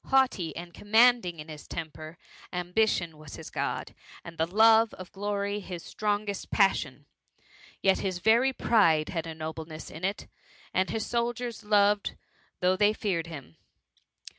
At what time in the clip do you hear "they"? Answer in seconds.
12.75-12.93